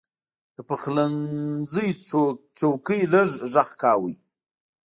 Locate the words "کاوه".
3.81-4.11